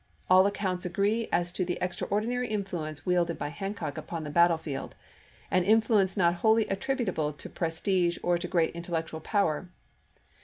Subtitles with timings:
[0.31, 4.95] All accounts agree as to the extraordinary influence wielded by Hancock upon the battlefield,
[5.51, 9.69] an influence not wholly attributable to prestige or to great intellectual power.